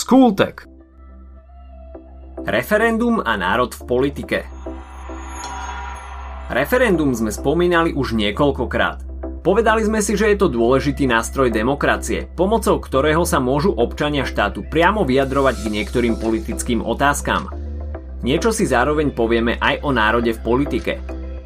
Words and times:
Skultek 0.00 0.64
Referendum 2.48 3.20
a 3.20 3.36
národ 3.36 3.68
v 3.76 3.82
politike 3.84 4.48
Referendum 6.48 7.12
sme 7.12 7.28
spomínali 7.28 7.92
už 7.92 8.16
niekoľkokrát. 8.16 9.04
Povedali 9.44 9.84
sme 9.84 10.00
si, 10.00 10.16
že 10.16 10.32
je 10.32 10.40
to 10.40 10.48
dôležitý 10.48 11.04
nástroj 11.04 11.52
demokracie, 11.52 12.32
pomocou 12.32 12.80
ktorého 12.80 13.28
sa 13.28 13.44
môžu 13.44 13.76
občania 13.76 14.24
štátu 14.24 14.64
priamo 14.72 15.04
vyjadrovať 15.04 15.54
k 15.60 15.66
niektorým 15.68 16.16
politickým 16.16 16.80
otázkam. 16.80 17.52
Niečo 18.24 18.56
si 18.56 18.64
zároveň 18.64 19.12
povieme 19.12 19.60
aj 19.60 19.84
o 19.84 19.92
národe 19.92 20.32
v 20.32 20.40
politike. 20.40 20.92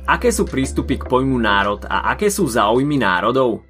Aké 0.07 0.31
sú 0.31 0.47
prístupy 0.47 1.03
k 1.03 1.11
pojmu 1.11 1.43
národ 1.43 1.83
a 1.91 2.15
aké 2.15 2.31
sú 2.31 2.47
záujmy 2.47 3.03
národov? 3.03 3.67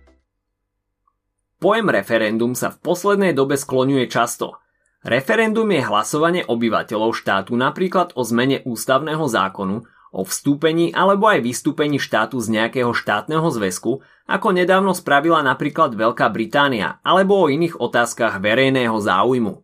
Pojem 1.57 1.89
referendum 1.89 2.53
sa 2.53 2.69
v 2.69 2.85
poslednej 2.85 3.33
dobe 3.33 3.57
skloňuje 3.57 4.13
často. 4.13 4.61
Referendum 5.05 5.69
je 5.69 5.85
hlasovanie 5.85 6.49
obyvateľov 6.49 7.13
štátu 7.13 7.53
napríklad 7.61 8.17
o 8.17 8.25
zmene 8.25 8.65
ústavného 8.65 9.29
zákonu, 9.29 9.85
o 10.17 10.23
vstúpení 10.25 10.97
alebo 10.97 11.29
aj 11.29 11.45
vystúpení 11.45 12.01
štátu 12.01 12.41
z 12.41 12.49
nejakého 12.57 12.97
štátneho 12.97 13.45
zväzku, 13.53 14.01
ako 14.25 14.49
nedávno 14.57 14.97
spravila 14.97 15.45
napríklad 15.45 15.93
Veľká 15.93 16.33
Británia, 16.33 17.05
alebo 17.05 17.37
o 17.37 17.53
iných 17.53 17.77
otázkach 17.85 18.41
verejného 18.41 18.97
záujmu. 18.97 19.61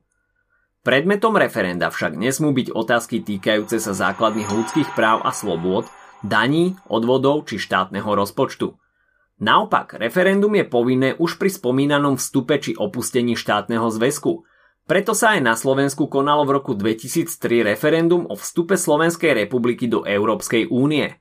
Predmetom 0.85 1.33
referenda 1.41 1.89
však 1.89 2.21
nesmú 2.21 2.53
byť 2.53 2.77
otázky 2.77 3.25
týkajúce 3.25 3.81
sa 3.81 3.97
základných 3.97 4.49
ľudských 4.53 4.93
práv 4.93 5.25
a 5.25 5.33
slobôd, 5.33 5.89
daní, 6.21 6.77
odvodov 6.85 7.49
či 7.49 7.57
štátneho 7.57 8.13
rozpočtu. 8.13 8.77
Naopak, 9.41 9.97
referendum 9.97 10.53
je 10.53 10.69
povinné 10.69 11.17
už 11.17 11.41
pri 11.41 11.49
spomínanom 11.49 12.21
vstupe 12.21 12.61
či 12.61 12.77
opustení 12.77 13.41
štátneho 13.41 13.89
zväzku– 13.89 14.33
preto 14.91 15.15
sa 15.15 15.39
aj 15.39 15.41
na 15.47 15.55
Slovensku 15.55 16.11
konalo 16.11 16.43
v 16.43 16.59
roku 16.59 16.75
2003 16.75 17.63
referendum 17.63 18.27
o 18.27 18.35
vstupe 18.35 18.75
Slovenskej 18.75 19.39
republiky 19.39 19.87
do 19.87 20.03
Európskej 20.03 20.67
únie. 20.67 21.15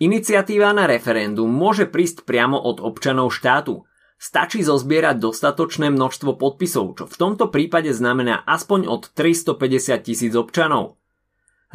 Iniciatíva 0.00 0.72
na 0.72 0.88
referendum 0.88 1.44
môže 1.44 1.84
prísť 1.84 2.24
priamo 2.24 2.56
od 2.56 2.80
občanov 2.80 3.36
štátu. 3.36 3.84
Stačí 4.16 4.64
zozbierať 4.64 5.20
dostatočné 5.20 5.92
množstvo 5.92 6.40
podpisov, 6.40 6.96
čo 6.96 7.04
v 7.04 7.16
tomto 7.20 7.52
prípade 7.52 7.92
znamená 7.92 8.40
aspoň 8.48 8.88
od 8.88 9.12
350 9.12 10.00
tisíc 10.00 10.32
občanov. 10.32 10.96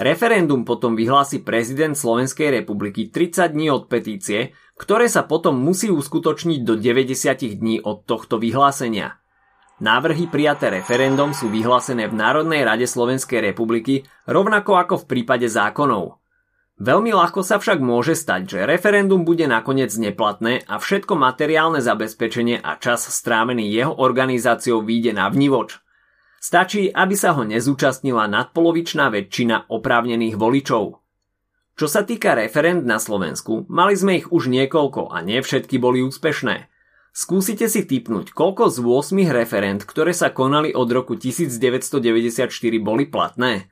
Referendum 0.02 0.66
potom 0.66 0.98
vyhlási 0.98 1.46
prezident 1.46 1.94
Slovenskej 1.94 2.50
republiky 2.50 3.14
30 3.14 3.54
dní 3.54 3.70
od 3.70 3.86
petície, 3.86 4.58
ktoré 4.74 5.06
sa 5.06 5.22
potom 5.22 5.54
musí 5.54 5.94
uskutočniť 5.94 6.66
do 6.66 6.82
90 6.82 7.62
dní 7.62 7.78
od 7.86 8.10
tohto 8.10 8.42
vyhlásenia. 8.42 9.21
Návrhy 9.82 10.30
prijaté 10.30 10.70
referendum 10.70 11.34
sú 11.34 11.50
vyhlásené 11.50 12.06
v 12.06 12.14
Národnej 12.14 12.62
rade 12.62 12.86
Slovenskej 12.86 13.42
republiky 13.42 14.06
rovnako 14.30 14.78
ako 14.78 14.96
v 15.02 15.10
prípade 15.10 15.50
zákonov. 15.50 16.22
Veľmi 16.78 17.10
ľahko 17.18 17.42
sa 17.42 17.58
však 17.58 17.82
môže 17.82 18.14
stať, 18.14 18.42
že 18.46 18.70
referendum 18.70 19.26
bude 19.26 19.50
nakoniec 19.50 19.90
neplatné 19.90 20.70
a 20.70 20.78
všetko 20.78 21.18
materiálne 21.18 21.82
zabezpečenie 21.82 22.62
a 22.62 22.78
čas 22.78 23.10
strávený 23.10 23.74
jeho 23.74 23.98
organizáciou 23.98 24.86
vyjde 24.86 25.18
na 25.18 25.26
vnívoč. 25.34 25.82
Stačí, 26.38 26.94
aby 26.94 27.18
sa 27.18 27.34
ho 27.34 27.42
nezúčastnila 27.42 28.30
nadpolovičná 28.30 29.10
väčšina 29.10 29.66
oprávnených 29.66 30.38
voličov. 30.38 31.02
Čo 31.74 31.88
sa 31.90 32.06
týka 32.06 32.38
referend 32.38 32.86
na 32.86 33.02
Slovensku, 33.02 33.66
mali 33.66 33.98
sme 33.98 34.22
ich 34.22 34.30
už 34.30 34.46
niekoľko 34.46 35.10
a 35.10 35.26
nie 35.26 35.42
všetky 35.42 35.82
boli 35.82 36.06
úspešné– 36.06 36.70
Skúsite 37.12 37.68
si 37.68 37.84
typnúť, 37.84 38.32
koľko 38.32 38.72
z 38.72 38.80
8 38.80 39.36
referent, 39.36 39.84
ktoré 39.84 40.16
sa 40.16 40.32
konali 40.32 40.72
od 40.72 40.88
roku 40.88 41.20
1994, 41.20 42.48
boli 42.80 43.04
platné? 43.12 43.68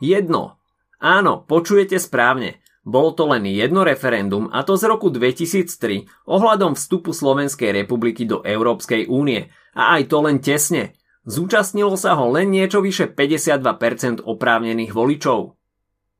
Jedno. 0.00 0.56
Áno, 0.96 1.44
počujete 1.44 2.00
správne. 2.00 2.64
Bolo 2.88 3.12
to 3.12 3.28
len 3.28 3.44
jedno 3.48 3.84
referendum 3.84 4.48
a 4.48 4.64
to 4.64 4.80
z 4.80 4.88
roku 4.88 5.12
2003 5.12 6.28
ohľadom 6.28 6.72
vstupu 6.72 7.12
Slovenskej 7.12 7.68
republiky 7.84 8.24
do 8.24 8.40
Európskej 8.44 9.12
únie. 9.12 9.52
A 9.76 10.00
aj 10.00 10.08
to 10.08 10.24
len 10.24 10.40
tesne. 10.40 10.96
Zúčastnilo 11.28 11.96
sa 12.00 12.16
ho 12.16 12.32
len 12.32 12.48
niečo 12.48 12.80
vyše 12.80 13.12
52% 13.12 14.24
oprávnených 14.24 14.92
voličov. 14.92 15.56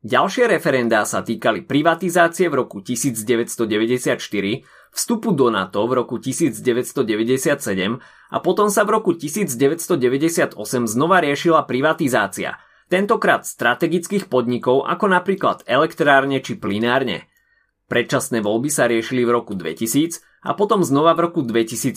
Ďalšie 0.04 0.53
referendá 0.53 1.09
sa 1.09 1.25
týkali 1.25 1.65
privatizácie 1.65 2.53
v 2.53 2.60
roku 2.60 2.84
1994, 2.84 4.20
vstupu 4.92 5.32
do 5.32 5.48
NATO 5.48 5.81
v 5.88 5.92
roku 5.97 6.20
1997 6.20 7.00
a 8.28 8.37
potom 8.44 8.69
sa 8.69 8.84
v 8.84 9.00
roku 9.00 9.16
1998 9.16 10.60
znova 10.84 11.25
riešila 11.25 11.64
privatizácia, 11.64 12.60
tentokrát 12.93 13.48
strategických 13.48 14.28
podnikov 14.28 14.84
ako 14.84 15.09
napríklad 15.09 15.64
elektrárne 15.64 16.44
či 16.44 16.60
plinárne. 16.60 17.25
Predčasné 17.88 18.44
voľby 18.44 18.69
sa 18.69 18.84
riešili 18.84 19.25
v 19.25 19.41
roku 19.41 19.56
2000 19.56 20.20
a 20.44 20.53
potom 20.53 20.84
znova 20.84 21.16
v 21.16 21.32
roku 21.32 21.41
2004. 21.41 21.97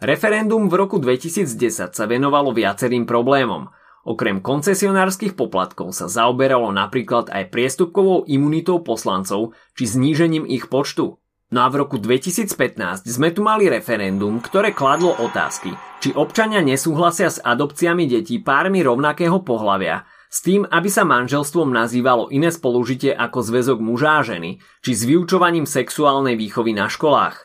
Referendum 0.00 0.64
v 0.64 0.74
roku 0.80 0.96
2010 0.96 1.92
sa 1.92 2.04
venovalo 2.08 2.56
viacerým 2.56 3.04
problémom– 3.04 3.68
Okrem 4.02 4.42
koncesionárskych 4.42 5.38
poplatkov 5.38 5.94
sa 5.94 6.10
zaoberalo 6.10 6.74
napríklad 6.74 7.30
aj 7.30 7.54
priestupkovou 7.54 8.26
imunitou 8.26 8.82
poslancov 8.82 9.54
či 9.78 9.86
znížením 9.86 10.42
ich 10.42 10.66
počtu. 10.66 11.22
No 11.52 11.58
a 11.62 11.68
v 11.70 11.84
roku 11.84 12.00
2015 12.02 13.06
sme 13.06 13.30
tu 13.30 13.44
mali 13.44 13.68
referendum, 13.68 14.40
ktoré 14.42 14.72
kladlo 14.72 15.14
otázky, 15.20 15.76
či 16.00 16.10
občania 16.16 16.64
nesúhlasia 16.64 17.28
s 17.28 17.38
adopciami 17.44 18.08
detí 18.08 18.40
pármi 18.40 18.80
rovnakého 18.80 19.38
pohlavia, 19.44 20.08
s 20.32 20.40
tým, 20.40 20.64
aby 20.64 20.88
sa 20.88 21.04
manželstvom 21.04 21.68
nazývalo 21.68 22.32
iné 22.32 22.48
spolužitie 22.48 23.12
ako 23.12 23.44
zväzok 23.44 23.78
muža 23.84 24.18
a 24.18 24.20
ženy, 24.24 24.64
či 24.80 24.90
s 24.96 25.04
vyučovaním 25.04 25.68
sexuálnej 25.68 26.40
výchovy 26.40 26.72
na 26.72 26.88
školách. 26.88 27.36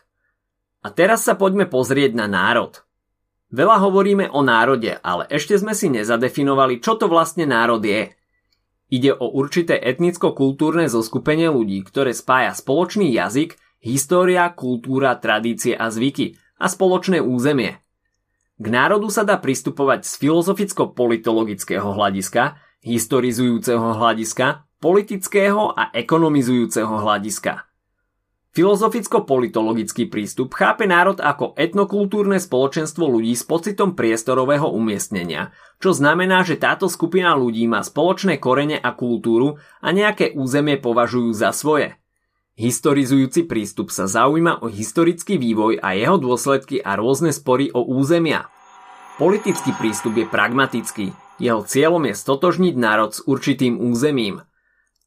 A 0.82 0.88
teraz 0.88 1.28
sa 1.28 1.36
poďme 1.36 1.68
pozrieť 1.68 2.16
na 2.16 2.24
národ. 2.24 2.87
Veľa 3.48 3.80
hovoríme 3.80 4.28
o 4.28 4.44
národe, 4.44 5.00
ale 5.00 5.24
ešte 5.32 5.56
sme 5.56 5.72
si 5.72 5.88
nezadefinovali, 5.88 6.84
čo 6.84 7.00
to 7.00 7.08
vlastne 7.08 7.48
národ 7.48 7.80
je. 7.80 8.12
Ide 8.92 9.16
o 9.16 9.32
určité 9.32 9.76
etnicko-kultúrne 9.80 10.88
zoskupenie 10.88 11.48
ľudí, 11.48 11.80
ktoré 11.84 12.12
spája 12.12 12.52
spoločný 12.52 13.08
jazyk, 13.08 13.56
história, 13.80 14.48
kultúra, 14.52 15.16
tradície 15.16 15.76
a 15.76 15.88
zvyky 15.88 16.36
a 16.60 16.68
spoločné 16.68 17.24
územie. 17.24 17.80
K 18.58 18.66
národu 18.66 19.08
sa 19.08 19.22
dá 19.22 19.38
pristupovať 19.38 20.02
z 20.04 20.12
filozoficko-politologického 20.18 21.94
hľadiska, 21.94 22.58
historizujúceho 22.82 23.96
hľadiska, 23.96 24.66
politického 24.82 25.72
a 25.72 25.94
ekonomizujúceho 25.94 26.90
hľadiska. 26.90 27.67
Filozoficko-politologický 28.56 30.08
prístup 30.08 30.56
chápe 30.56 30.88
národ 30.88 31.20
ako 31.20 31.52
etnokultúrne 31.54 32.40
spoločenstvo 32.40 33.04
ľudí 33.04 33.36
s 33.36 33.44
pocitom 33.44 33.92
priestorového 33.92 34.72
umiestnenia, 34.72 35.52
čo 35.78 35.92
znamená, 35.92 36.42
že 36.48 36.56
táto 36.56 36.88
skupina 36.88 37.36
ľudí 37.36 37.68
má 37.68 37.84
spoločné 37.84 38.40
korene 38.40 38.80
a 38.80 38.96
kultúru 38.96 39.60
a 39.84 39.88
nejaké 39.92 40.32
územie 40.32 40.80
považujú 40.80 41.30
za 41.36 41.52
svoje. 41.52 42.00
Historizujúci 42.58 43.46
prístup 43.46 43.94
sa 43.94 44.10
zaujíma 44.10 44.64
o 44.64 44.66
historický 44.66 45.38
vývoj 45.38 45.78
a 45.78 45.94
jeho 45.94 46.18
dôsledky 46.18 46.82
a 46.82 46.98
rôzne 46.98 47.30
spory 47.30 47.70
o 47.70 47.86
územia. 47.86 48.50
Politický 49.22 49.70
prístup 49.78 50.18
je 50.18 50.26
pragmatický, 50.26 51.14
jeho 51.38 51.62
cieľom 51.62 52.10
je 52.10 52.14
stotožniť 52.18 52.74
národ 52.74 53.14
s 53.14 53.22
určitým 53.22 53.78
územím– 53.78 54.42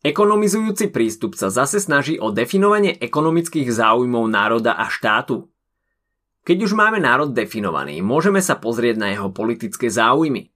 Ekonomizujúci 0.02 0.90
prístup 0.90 1.38
sa 1.38 1.54
zase 1.54 1.78
snaží 1.78 2.18
o 2.18 2.34
definovanie 2.34 2.98
ekonomických 2.98 3.70
záujmov 3.70 4.26
národa 4.34 4.74
a 4.74 4.90
štátu. 4.90 5.46
Keď 6.42 6.58
už 6.66 6.74
máme 6.74 6.98
národ 6.98 7.30
definovaný, 7.30 8.02
môžeme 8.02 8.42
sa 8.42 8.58
pozrieť 8.58 8.98
na 8.98 9.14
jeho 9.14 9.30
politické 9.30 9.94
záujmy. 9.94 10.50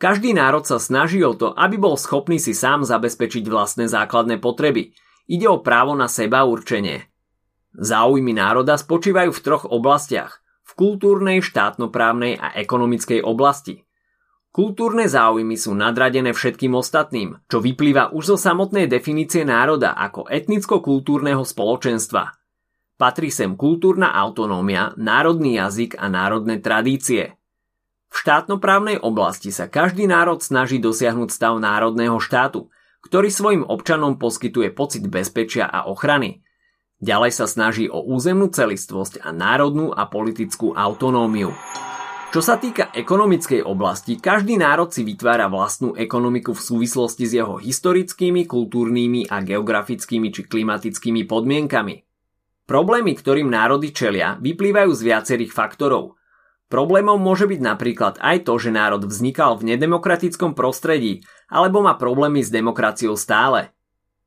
Každý 0.00 0.32
národ 0.32 0.64
sa 0.64 0.80
snaží 0.80 1.20
o 1.20 1.36
to, 1.36 1.52
aby 1.52 1.76
bol 1.76 2.00
schopný 2.00 2.40
si 2.40 2.56
sám 2.56 2.80
zabezpečiť 2.88 3.44
vlastné 3.44 3.92
základné 3.92 4.40
potreby. 4.40 4.96
Ide 5.28 5.52
o 5.52 5.60
právo 5.60 5.92
na 5.92 6.08
seba 6.08 6.48
určenie. 6.48 7.12
Záujmy 7.76 8.32
národa 8.32 8.80
spočívajú 8.80 9.36
v 9.36 9.42
troch 9.44 9.68
oblastiach. 9.68 10.40
V 10.64 10.72
kultúrnej, 10.72 11.44
štátnoprávnej 11.44 12.40
a 12.40 12.56
ekonomickej 12.56 13.20
oblasti– 13.20 13.84
Kultúrne 14.48 15.04
záujmy 15.06 15.60
sú 15.60 15.76
nadradené 15.76 16.32
všetkým 16.32 16.72
ostatným, 16.72 17.36
čo 17.46 17.60
vyplýva 17.60 18.16
už 18.16 18.34
zo 18.34 18.36
samotnej 18.40 18.88
definície 18.88 19.44
národa 19.44 19.92
ako 19.92 20.26
etnicko-kultúrneho 20.26 21.44
spoločenstva. 21.44 22.32
Patrí 22.98 23.30
sem 23.30 23.54
kultúrna 23.54 24.10
autonómia, 24.10 24.96
národný 24.98 25.60
jazyk 25.62 25.94
a 26.00 26.10
národné 26.10 26.58
tradície. 26.58 27.38
V 28.08 28.14
štátnoprávnej 28.24 28.98
oblasti 28.98 29.52
sa 29.52 29.68
každý 29.68 30.08
národ 30.08 30.40
snaží 30.40 30.80
dosiahnuť 30.80 31.28
stav 31.30 31.54
národného 31.60 32.18
štátu, 32.18 32.72
ktorý 33.04 33.30
svojim 33.30 33.62
občanom 33.62 34.18
poskytuje 34.18 34.74
pocit 34.74 35.06
bezpečia 35.06 35.68
a 35.70 35.86
ochrany. 35.86 36.42
Ďalej 36.98 37.30
sa 37.30 37.46
snaží 37.46 37.86
o 37.86 38.02
územnú 38.02 38.50
celistvosť 38.50 39.22
a 39.22 39.30
národnú 39.30 39.94
a 39.94 40.10
politickú 40.10 40.74
autonómiu. 40.74 41.54
Čo 42.28 42.44
sa 42.44 42.60
týka 42.60 42.92
ekonomickej 42.92 43.64
oblasti, 43.64 44.20
každý 44.20 44.60
národ 44.60 44.92
si 44.92 45.00
vytvára 45.00 45.48
vlastnú 45.48 45.96
ekonomiku 45.96 46.52
v 46.52 46.60
súvislosti 46.60 47.24
s 47.24 47.32
jeho 47.40 47.56
historickými, 47.56 48.44
kultúrnymi 48.44 49.32
a 49.32 49.40
geografickými 49.40 50.28
či 50.28 50.44
klimatickými 50.44 51.24
podmienkami. 51.24 52.04
Problémy, 52.68 53.16
ktorým 53.16 53.48
národy 53.48 53.96
čelia, 53.96 54.36
vyplývajú 54.44 54.92
z 54.92 55.00
viacerých 55.08 55.56
faktorov. 55.56 56.20
Problémom 56.68 57.16
môže 57.16 57.48
byť 57.48 57.60
napríklad 57.64 58.20
aj 58.20 58.44
to, 58.44 58.60
že 58.60 58.76
národ 58.76 59.08
vznikal 59.08 59.56
v 59.56 59.72
nedemokratickom 59.72 60.52
prostredí 60.52 61.24
alebo 61.48 61.80
má 61.80 61.96
problémy 61.96 62.44
s 62.44 62.52
demokraciou 62.52 63.16
stále. 63.16 63.72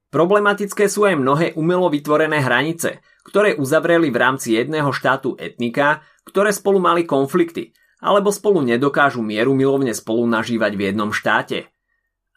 Problematické 0.09 0.89
sú 0.89 1.05
aj 1.05 1.21
mnohé 1.21 1.47
umelo 1.53 1.85
vytvorené 1.93 2.41
hranice, 2.41 3.05
ktoré 3.21 3.53
uzavreli 3.61 4.09
v 4.09 4.17
rámci 4.17 4.57
jedného 4.57 4.89
štátu 4.89 5.37
etnika, 5.37 6.01
ktoré 6.25 6.49
spolu 6.49 6.81
mali 6.81 7.05
konflikty, 7.05 7.77
alebo 8.01 8.33
spolu 8.33 8.65
nedokážu 8.65 9.21
mieru 9.21 9.53
milovne 9.53 9.93
spolu 9.93 10.25
nažívať 10.25 10.73
v 10.73 10.81
jednom 10.89 11.13
štáte. 11.13 11.69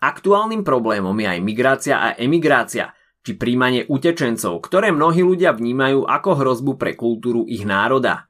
Aktuálnym 0.04 0.60
problémom 0.60 1.16
je 1.16 1.28
aj 1.32 1.40
migrácia 1.40 1.96
a 1.96 2.12
emigrácia, 2.20 2.92
či 3.24 3.40
príjmanie 3.40 3.88
utečencov, 3.88 4.60
ktoré 4.60 4.92
mnohí 4.92 5.24
ľudia 5.24 5.56
vnímajú 5.56 6.04
ako 6.04 6.30
hrozbu 6.44 6.76
pre 6.76 6.92
kultúru 6.92 7.48
ich 7.48 7.64
národa. 7.64 8.28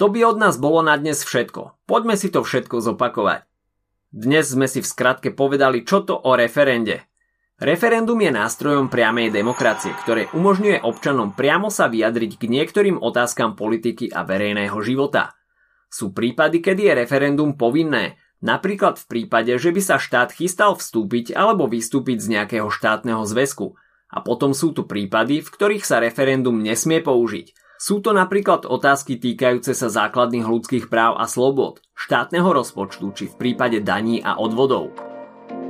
To 0.00 0.08
by 0.08 0.24
od 0.24 0.40
nás 0.40 0.56
bolo 0.56 0.80
na 0.80 0.96
dnes 0.96 1.20
všetko. 1.20 1.84
Poďme 1.84 2.16
si 2.16 2.32
to 2.32 2.40
všetko 2.40 2.80
zopakovať. 2.80 3.44
Dnes 4.08 4.48
sme 4.48 4.64
si 4.64 4.80
v 4.80 4.88
skratke 4.88 5.36
povedali, 5.36 5.84
čo 5.84 6.00
to 6.00 6.16
o 6.16 6.32
referende. 6.32 7.04
Referendum 7.60 8.16
je 8.18 8.32
nástrojom 8.32 8.88
priamej 8.88 9.28
demokracie, 9.30 9.92
ktoré 10.02 10.32
umožňuje 10.32 10.82
občanom 10.82 11.36
priamo 11.36 11.68
sa 11.68 11.86
vyjadriť 11.92 12.40
k 12.40 12.44
niektorým 12.48 12.96
otázkam 12.98 13.52
politiky 13.52 14.08
a 14.08 14.24
verejného 14.24 14.80
života– 14.80 15.28
sú 15.92 16.16
prípady, 16.16 16.64
kedy 16.64 16.88
je 16.88 16.94
referendum 17.04 17.52
povinné, 17.52 18.16
napríklad 18.40 18.96
v 18.96 19.04
prípade, 19.04 19.52
že 19.60 19.76
by 19.76 19.80
sa 19.84 20.00
štát 20.00 20.32
chystal 20.32 20.72
vstúpiť 20.72 21.36
alebo 21.36 21.68
vystúpiť 21.68 22.16
z 22.24 22.26
nejakého 22.40 22.72
štátneho 22.72 23.20
zväzku. 23.28 23.76
A 24.08 24.24
potom 24.24 24.56
sú 24.56 24.72
tu 24.72 24.88
prípady, 24.88 25.44
v 25.44 25.52
ktorých 25.52 25.84
sa 25.84 26.00
referendum 26.00 26.56
nesmie 26.64 27.04
použiť. 27.04 27.52
Sú 27.76 28.00
to 28.00 28.16
napríklad 28.16 28.64
otázky 28.64 29.20
týkajúce 29.20 29.76
sa 29.76 29.92
základných 29.92 30.48
ľudských 30.48 30.88
práv 30.88 31.20
a 31.20 31.28
slobod, 31.28 31.84
štátneho 31.92 32.48
rozpočtu 32.48 33.12
či 33.12 33.24
v 33.28 33.36
prípade 33.36 33.84
daní 33.84 34.24
a 34.24 34.40
odvodov. 34.40 34.96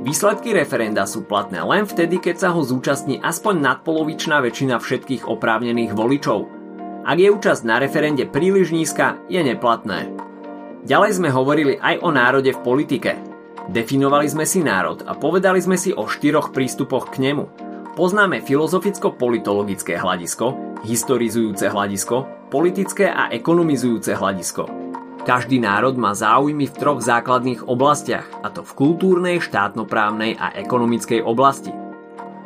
Výsledky 0.03 0.55
referenda 0.55 1.03
sú 1.03 1.27
platné 1.27 1.63
len 1.63 1.83
vtedy, 1.83 2.19
keď 2.19 2.35
sa 2.47 2.49
ho 2.55 2.63
zúčastní 2.63 3.19
aspoň 3.19 3.59
nadpolovičná 3.59 4.39
väčšina 4.39 4.79
všetkých 4.79 5.27
oprávnených 5.27 5.91
voličov– 5.91 6.39
ak 7.03 7.17
je 7.19 7.29
účasť 7.29 7.67
na 7.67 7.83
referende 7.83 8.23
príliš 8.23 8.71
nízka, 8.71 9.19
je 9.27 9.43
neplatné. 9.43 10.15
Ďalej 10.87 11.11
sme 11.19 11.29
hovorili 11.31 11.75
aj 11.79 11.99
o 11.99 12.09
národe 12.11 12.51
v 12.55 12.63
politike. 12.63 13.11
Definovali 13.67 14.27
sme 14.27 14.43
si 14.43 14.63
národ 14.63 15.03
a 15.07 15.15
povedali 15.15 15.59
sme 15.59 15.79
si 15.79 15.91
o 15.95 16.07
štyroch 16.07 16.51
prístupoch 16.55 17.11
k 17.11 17.23
nemu. 17.31 17.47
Poznáme 17.95 18.43
filozoficko-politologické 18.43 19.99
hľadisko, 19.99 20.79
historizujúce 20.87 21.71
hľadisko, 21.71 22.47
politické 22.51 23.11
a 23.11 23.31
ekonomizujúce 23.31 24.15
hľadisko. 24.15 24.63
Každý 25.23 25.63
národ 25.63 25.95
má 25.95 26.11
záujmy 26.11 26.67
v 26.67 26.75
troch 26.75 26.99
základných 26.99 27.63
oblastiach, 27.63 28.27
a 28.43 28.51
to 28.51 28.67
v 28.67 28.75
kultúrnej, 28.75 29.39
štátnoprávnej 29.39 30.35
a 30.35 30.51
ekonomickej 30.59 31.23
oblasti. 31.23 31.82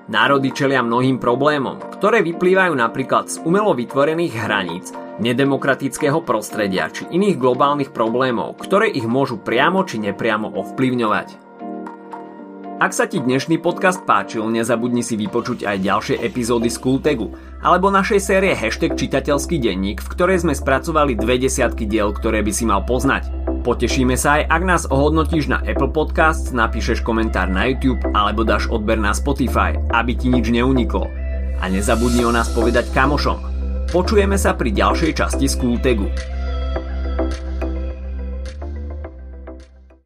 Národy 0.07 0.55
čelia 0.55 0.79
mnohým 0.79 1.19
problémom, 1.19 1.83
ktoré 1.99 2.23
vyplývajú 2.23 2.71
napríklad 2.79 3.27
z 3.27 3.43
umelo 3.43 3.75
vytvorených 3.75 4.39
hraníc, 4.39 4.95
nedemokratického 5.19 6.23
prostredia 6.23 6.87
či 6.87 7.11
iných 7.11 7.35
globálnych 7.35 7.91
problémov, 7.91 8.55
ktoré 8.55 8.87
ich 8.87 9.03
môžu 9.03 9.35
priamo 9.35 9.83
či 9.83 9.99
nepriamo 9.99 10.47
ovplyvňovať. 10.55 11.46
Ak 12.77 12.93
sa 12.93 13.09
ti 13.09 13.17
dnešný 13.17 13.57
podcast 13.57 14.05
páčil, 14.05 14.45
nezabudni 14.53 15.01
si 15.01 15.17
vypočuť 15.17 15.65
aj 15.65 15.77
ďalšie 15.81 16.15
epizódy 16.21 16.69
z 16.69 16.77
Kultegu 16.77 17.33
alebo 17.65 17.89
našej 17.89 18.21
série 18.21 18.53
Hashtag 18.53 18.93
čitateľský 18.93 19.57
denník, 19.57 19.97
v 19.97 20.11
ktorej 20.13 20.45
sme 20.45 20.53
spracovali 20.53 21.17
dve 21.17 21.41
desiatky 21.41 21.89
diel, 21.89 22.13
ktoré 22.13 22.45
by 22.45 22.53
si 22.53 22.69
mal 22.69 22.85
poznať. 22.85 23.33
Potešíme 23.65 24.13
sa 24.13 24.37
aj, 24.37 24.53
ak 24.53 24.61
nás 24.61 24.83
ohodnotíš 24.93 25.49
na 25.49 25.57
Apple 25.65 25.89
Podcasts, 25.89 26.53
napíšeš 26.53 27.01
komentár 27.01 27.49
na 27.49 27.65
YouTube 27.65 27.97
alebo 28.13 28.45
dáš 28.45 28.69
odber 28.69 29.01
na 29.01 29.09
Spotify, 29.17 29.73
aby 29.97 30.13
ti 30.13 30.29
nič 30.29 30.45
neuniklo. 30.53 31.09
A 31.57 31.65
nezabudni 31.73 32.29
o 32.29 32.31
nás 32.31 32.53
povedať 32.53 32.93
kamošom. 32.93 33.41
Počujeme 33.89 34.37
sa 34.37 34.53
pri 34.53 34.69
ďalšej 34.69 35.17
časti 35.17 35.49
Skultegu. 35.49 36.36